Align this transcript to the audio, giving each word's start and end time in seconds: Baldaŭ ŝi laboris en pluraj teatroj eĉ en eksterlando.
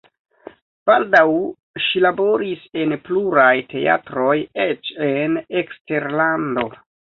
Baldaŭ 0.89 1.25
ŝi 1.87 2.01
laboris 2.05 2.65
en 2.85 2.97
pluraj 3.09 3.53
teatroj 3.75 4.35
eĉ 4.67 4.93
en 5.13 5.39
eksterlando. 5.65 6.69